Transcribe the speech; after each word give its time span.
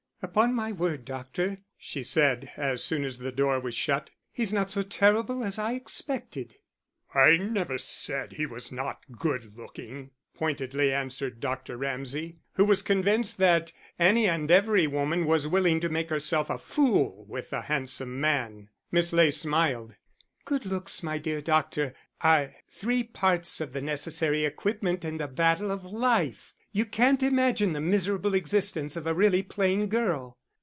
"Upon 0.23 0.53
my 0.53 0.71
word, 0.71 1.03
doctor," 1.03 1.61
she 1.79 2.03
said, 2.03 2.51
as 2.55 2.83
soon 2.83 3.03
as 3.05 3.17
the 3.17 3.31
door 3.31 3.59
was 3.59 3.73
shut, 3.73 4.11
"he's 4.31 4.53
not 4.53 4.69
so 4.69 4.83
terrible 4.83 5.43
as 5.43 5.57
I 5.57 5.71
expected." 5.73 6.57
"I 7.15 7.37
never 7.37 7.79
said 7.79 8.33
he 8.33 8.45
was 8.45 8.71
not 8.71 8.99
good 9.13 9.57
looking," 9.57 10.11
pointedly 10.35 10.93
answered 10.93 11.39
Dr. 11.39 11.75
Ramsay, 11.75 12.37
who 12.53 12.65
was 12.65 12.83
convinced 12.83 13.39
that 13.39 13.71
any 13.97 14.27
and 14.29 14.51
every 14.51 14.85
woman 14.85 15.25
was 15.25 15.47
willing 15.47 15.79
to 15.79 15.89
make 15.89 16.11
herself 16.11 16.51
a 16.51 16.59
fool 16.59 17.25
with 17.27 17.51
a 17.51 17.61
handsome 17.63 18.21
man. 18.21 18.69
Miss 18.91 19.11
Ley 19.11 19.31
smiled. 19.31 19.95
"Good 20.45 20.67
looks, 20.67 21.01
my 21.01 21.17
dear 21.17 21.41
doctor, 21.41 21.95
are 22.21 22.53
three 22.69 23.01
parts 23.01 23.59
of 23.59 23.73
the 23.73 23.81
necessary 23.81 24.45
equipment 24.45 25.03
in 25.03 25.17
the 25.17 25.27
battle 25.27 25.71
of 25.71 25.83
life. 25.83 26.53
You 26.73 26.85
can't 26.85 27.21
imagine 27.21 27.73
the 27.73 27.81
miserable 27.81 28.33
existence 28.33 28.95
of 28.95 29.05
a 29.05 29.13
really 29.13 29.43
plain 29.43 29.87
girl." 29.87 30.37